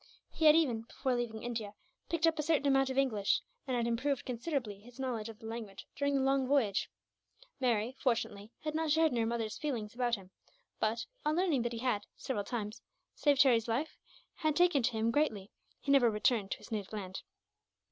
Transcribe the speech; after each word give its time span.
He 0.31 0.45
had 0.45 0.55
even, 0.55 0.81
before 0.81 1.13
leaving 1.13 1.43
India, 1.43 1.75
picked 2.09 2.25
up 2.25 2.39
a 2.39 2.41
certain 2.41 2.65
amount 2.65 2.89
of 2.89 2.97
English; 2.97 3.41
and 3.67 3.77
had 3.77 3.85
improved 3.85 4.25
considerably 4.25 4.79
his 4.79 4.99
knowledge 4.99 5.29
of 5.29 5.37
the 5.37 5.45
language 5.45 5.85
during 5.95 6.15
the 6.15 6.23
long 6.23 6.47
voyage. 6.47 6.89
Mary, 7.59 7.95
fortunately, 7.99 8.49
had 8.61 8.73
not 8.73 8.89
shared 8.89 9.11
in 9.11 9.17
her 9.19 9.27
mother's 9.27 9.59
feelings 9.59 9.93
about 9.93 10.15
him 10.15 10.31
but, 10.79 11.05
on 11.23 11.35
learning 11.35 11.61
that 11.61 11.71
he 11.71 11.77
had, 11.77 12.07
several 12.17 12.43
times, 12.43 12.81
saved 13.13 13.43
Harry's 13.43 13.67
life, 13.67 13.95
had 14.37 14.55
taken 14.55 14.81
to 14.81 14.91
him 14.93 15.11
greatly. 15.11 15.51
He 15.79 15.91
never 15.91 16.09
returned 16.09 16.49
to 16.53 16.57
his 16.57 16.71
native 16.71 16.91
land. 16.93 17.21